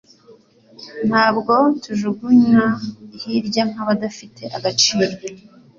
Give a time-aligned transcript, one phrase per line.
[1.09, 1.53] ntabwo
[1.83, 2.65] tujugunywa
[3.21, 5.13] hirya nk'abadafite agaciro.